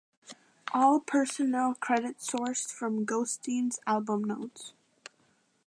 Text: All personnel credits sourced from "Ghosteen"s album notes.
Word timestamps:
All 0.73 0.99
personnel 0.99 1.75
credits 1.75 2.27
sourced 2.31 2.73
from 2.73 3.05
"Ghosteen"s 3.05 3.79
album 3.85 4.23
notes. 4.23 4.73